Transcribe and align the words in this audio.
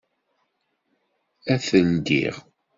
Ad 1.53 1.61
t-ldiɣ. 1.67 2.35